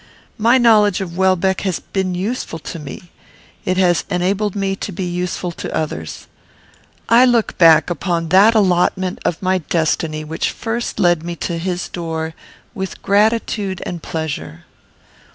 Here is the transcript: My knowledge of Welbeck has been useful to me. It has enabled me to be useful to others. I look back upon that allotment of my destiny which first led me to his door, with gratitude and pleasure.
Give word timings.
My 0.39 0.57
knowledge 0.57 0.99
of 0.99 1.15
Welbeck 1.15 1.61
has 1.61 1.79
been 1.79 2.15
useful 2.15 2.57
to 2.57 2.79
me. 2.79 3.11
It 3.65 3.77
has 3.77 4.03
enabled 4.09 4.55
me 4.55 4.75
to 4.77 4.91
be 4.91 5.03
useful 5.03 5.51
to 5.51 5.71
others. 5.77 6.25
I 7.07 7.23
look 7.23 7.55
back 7.59 7.91
upon 7.91 8.29
that 8.29 8.55
allotment 8.55 9.19
of 9.23 9.43
my 9.43 9.59
destiny 9.59 10.23
which 10.23 10.49
first 10.49 10.99
led 10.99 11.21
me 11.21 11.35
to 11.45 11.59
his 11.59 11.87
door, 11.87 12.33
with 12.73 13.03
gratitude 13.03 13.79
and 13.85 14.01
pleasure. 14.01 14.65